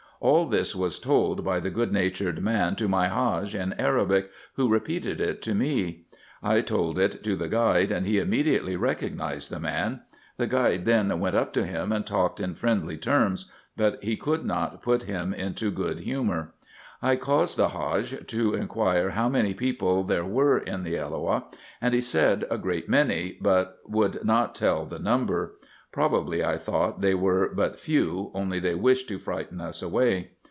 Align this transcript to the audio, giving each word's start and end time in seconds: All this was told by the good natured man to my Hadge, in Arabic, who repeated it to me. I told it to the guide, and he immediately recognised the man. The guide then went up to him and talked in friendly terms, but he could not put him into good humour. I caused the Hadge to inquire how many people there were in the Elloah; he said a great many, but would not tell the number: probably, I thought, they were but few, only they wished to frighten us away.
All 0.23 0.45
this 0.45 0.75
was 0.75 0.99
told 0.99 1.43
by 1.43 1.59
the 1.59 1.71
good 1.71 1.91
natured 1.91 2.43
man 2.43 2.75
to 2.75 2.87
my 2.87 3.07
Hadge, 3.07 3.55
in 3.55 3.73
Arabic, 3.73 4.29
who 4.53 4.69
repeated 4.69 5.19
it 5.19 5.41
to 5.41 5.55
me. 5.55 6.03
I 6.43 6.61
told 6.61 6.99
it 6.99 7.23
to 7.23 7.35
the 7.35 7.47
guide, 7.49 7.91
and 7.91 8.05
he 8.05 8.19
immediately 8.19 8.75
recognised 8.75 9.49
the 9.49 9.59
man. 9.59 10.01
The 10.37 10.45
guide 10.45 10.85
then 10.85 11.19
went 11.19 11.35
up 11.35 11.53
to 11.53 11.65
him 11.65 11.91
and 11.91 12.05
talked 12.05 12.39
in 12.39 12.53
friendly 12.53 12.99
terms, 12.99 13.51
but 13.75 13.97
he 14.03 14.15
could 14.15 14.45
not 14.45 14.83
put 14.83 15.01
him 15.03 15.33
into 15.33 15.71
good 15.71 16.01
humour. 16.01 16.53
I 17.01 17.15
caused 17.15 17.57
the 17.57 17.69
Hadge 17.69 18.27
to 18.27 18.53
inquire 18.53 19.09
how 19.09 19.27
many 19.27 19.55
people 19.55 20.03
there 20.03 20.23
were 20.23 20.59
in 20.59 20.83
the 20.83 20.97
Elloah; 20.97 21.45
he 21.89 21.99
said 21.99 22.45
a 22.51 22.59
great 22.59 22.87
many, 22.87 23.39
but 23.41 23.79
would 23.87 24.23
not 24.23 24.53
tell 24.53 24.85
the 24.85 24.99
number: 24.99 25.55
probably, 25.93 26.41
I 26.41 26.55
thought, 26.55 27.01
they 27.01 27.13
were 27.13 27.49
but 27.53 27.77
few, 27.77 28.31
only 28.33 28.59
they 28.59 28.75
wished 28.75 29.09
to 29.09 29.19
frighten 29.19 29.59
us 29.59 29.81
away. 29.81 30.31